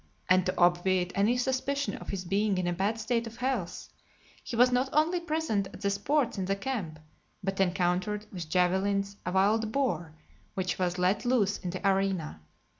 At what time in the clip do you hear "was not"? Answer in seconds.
4.55-4.89